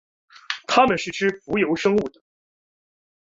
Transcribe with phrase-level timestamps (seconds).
[0.67, 2.23] 它们是吃浮游生物的。